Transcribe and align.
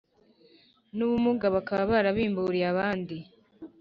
N 0.95 0.97
ubumuga 1.05 1.45
bakaba 1.55 1.83
barabimburiye 1.93 2.65
abandi 2.73 3.15